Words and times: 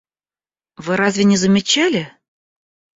Вы 0.77 0.97
разве 0.97 1.25
не 1.25 1.37
замечали? 1.37 2.11